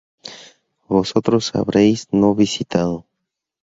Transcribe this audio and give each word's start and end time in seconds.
Vosotros 0.87 1.53
habréis 1.53 1.99
no 2.11 2.33
visitado 2.33 3.05